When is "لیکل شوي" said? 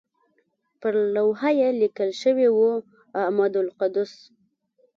1.81-2.47